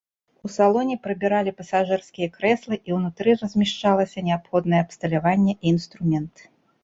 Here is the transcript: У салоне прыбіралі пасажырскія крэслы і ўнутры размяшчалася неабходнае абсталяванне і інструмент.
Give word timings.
У 0.47 0.49
салоне 0.53 0.95
прыбіралі 1.05 1.51
пасажырскія 1.59 2.29
крэслы 2.37 2.79
і 2.89 2.95
ўнутры 2.97 3.35
размяшчалася 3.43 4.25
неабходнае 4.29 4.81
абсталяванне 4.87 5.53
і 5.57 5.73
інструмент. 5.73 6.35